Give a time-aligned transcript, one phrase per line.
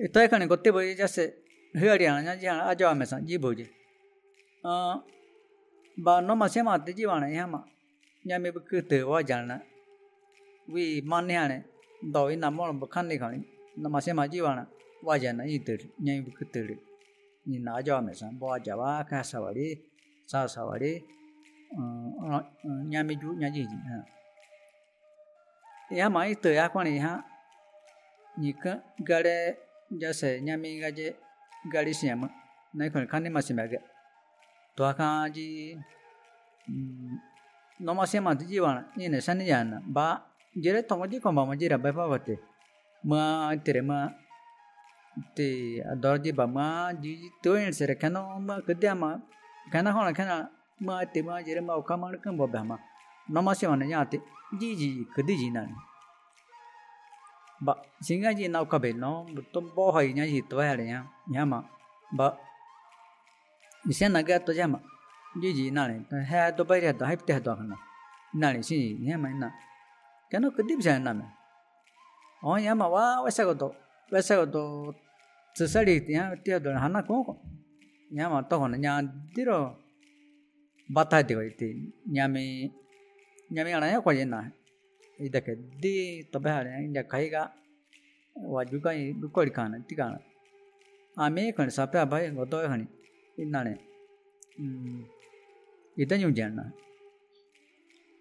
[0.00, 1.44] Estoy conectado, ya sé.
[1.74, 3.68] Hyariana, ya ya, ajo a mesa, jibuji.
[4.64, 5.04] Ah,
[5.94, 7.66] ba no más llama de jivana, llama.
[8.24, 9.62] Ya me bukute o jana.
[10.66, 11.66] We maniane,
[12.00, 13.44] do in amor bucanicani,
[13.76, 14.66] no más llama jivana,
[15.02, 16.78] vayana, eater, ya me bukute.
[17.44, 19.82] Ni na ajo a mesa, boajava, casavari,
[20.24, 21.04] sasavari,
[22.88, 23.76] ñamiju, ñajiji.
[25.90, 27.22] Llama, esto ya cuando ya.
[28.38, 28.54] Ni
[28.98, 29.69] gare.
[29.90, 31.16] jase nyami gaje
[31.72, 32.30] garis nyama
[32.74, 33.78] nai kon khane masim bage
[34.76, 35.74] dwa kha ji
[37.80, 40.22] no masim ma ji wana ni ne san ya na ba
[40.54, 42.38] jere tong ji kon ba ma jira ba pa bate
[43.02, 43.98] ma tere ma
[45.34, 49.18] te ador ji ba ma ji to en sere kano ma kadya ma
[49.72, 50.50] kana hona kana
[50.86, 52.76] ma te ma jere ma ka ma kan ba ba ma
[53.32, 54.18] no masim na ya te
[54.60, 55.74] ji ji kadi ji na ni
[57.60, 60.76] bà, xin cái gì nào cả bên nó tôm bò hay nhá gì tôi hay
[60.76, 61.62] nhá nhá mà.
[62.16, 62.30] Bà,
[63.84, 64.78] như xem là cái tôi xem mà.
[65.36, 67.78] Như gì nào này hai tôi bây giờ tôi hết tiền tôi không nào?
[68.34, 69.50] Này gì nhá mà nào
[70.30, 71.26] cái nó cứ bây giờ nào mà
[72.42, 73.70] ở nhá mà wa wa sao đó
[74.10, 74.60] wa sao đó
[75.54, 77.36] sự xử thì nhá tiền tôi hắn nó cũng
[78.10, 79.00] nhá mà tôi không, nhá
[79.36, 79.70] đi rồi.
[80.94, 81.66] Bắt tay được thì
[82.04, 82.70] nhá mình,
[83.50, 84.44] nhá mình là nhá quan gì nào?
[85.26, 85.94] ಇದಕ್ಕೆ ಎದ್ದಿ
[86.34, 87.34] ತೊಬೆಹಾಳೆ ಇಂಜ ಕೈಗ
[88.36, 88.88] ವಜುಗ
[89.22, 90.14] ದುಕ್ಕೋಡಿ ಕಾಣ ಎತ್ತಿ ಕಾಣ
[91.16, 92.86] ಆಮೇ ಕಣಿ ಸಪೆ ಭಯ ಗೊತ್ತೋಯ ಹಣಿ
[93.38, 93.74] ಇನ್ನಾಣೆ
[95.96, 96.60] ಇದನ್ನು ಜಣ್ಣ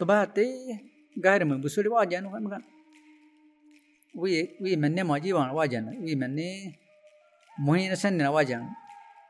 [0.00, 0.44] ತೊಬಹತ್ತೆ
[1.16, 2.62] ಗಾಯರ ಮೈ ಬುಸುಡಿ ವಾಜಾನು ಮಗನ
[4.14, 4.30] ವಿ
[4.64, 6.48] ವಿ ಮನ್ನೆ ಮಾಜೀವಾಣ ವಾಜಾನ ವಿ ಮನ್ನೆ
[7.66, 8.64] ಮೊಹಿನ ಸನ್ನಿನ ವಾಜಾನ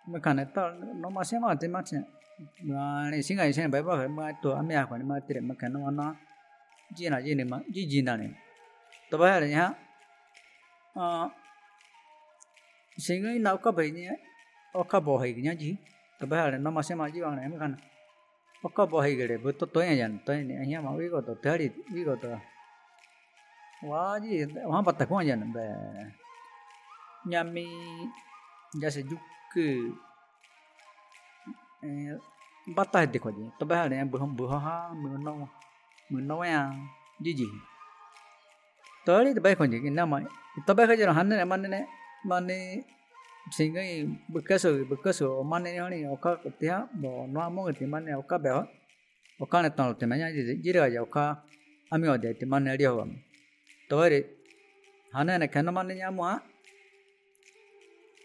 [0.06, 1.94] mekane tal no masih mati mati
[2.60, 6.06] ngane singa isen bai bai ma to ame akwa ni mati re mekane wana
[6.96, 8.28] ကျင့်တာကျင့်နေမှာကြည်ကျင်တာနေ
[9.10, 9.64] တပည့်ရတယ်ညာ
[10.98, 11.24] အာ
[13.04, 13.98] စိငိနောက်ကပဲည
[14.76, 15.74] အခဘောဟိကညာကြီး
[16.20, 17.74] တပည့်ရတယ်နမစမကြီးအောင်နေမခဏ
[18.66, 22.40] အခဘောဟိကလေးဘတ်တွဲရရန်တွဲနေအညာမဝေကတော့ဓာရီဝေကတော့
[23.88, 24.38] ဝါကြီး
[24.70, 25.72] ဝါပတ်တခွန်ရန်ဘယ်
[27.30, 27.66] ညမီ
[28.80, 29.16] ညစဒု
[29.52, 29.54] က
[31.82, 31.92] အဲ
[32.76, 35.36] ဘတ်တိုက်တဲ့ခွန်ကြီးတပည့်ရတယ်ဘဟဘဟာမနော
[36.12, 36.70] mình nói à
[37.20, 37.46] gì gì?
[39.06, 40.22] Tới đi tôi bay còn gì năm ấy
[40.66, 41.82] tôi bay cái gì hắn này mình này
[42.26, 42.48] mình
[43.50, 46.78] xin cái bực cái sự bực cái sự mình này này ông các cái ha
[47.02, 48.64] bỏ nói mua cái mình này ông các béo.
[49.38, 51.36] Ông các này toàn tụi mình nhá gì gì rồi ông các
[51.90, 53.08] anh ở đây tụi mình này đi học
[53.88, 54.22] tới đi.
[55.12, 56.38] Hắn này này, cái nó mình này nhá mua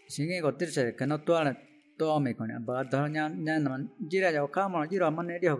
[0.08, 1.54] xin cái có tiết sẽ cái nó tua này
[1.98, 4.98] tua mình còn này bà đó nhá nhá mình gì rồi ông các mà gì
[4.98, 5.58] là mình này đi học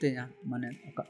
[0.00, 1.06] thì nhá mình này ông các